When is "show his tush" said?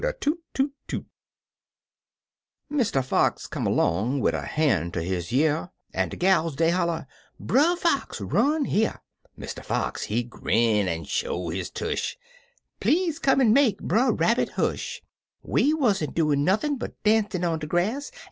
11.03-12.15